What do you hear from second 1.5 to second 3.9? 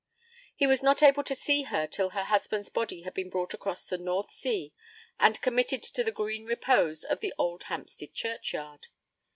her till her husband's body had been brought across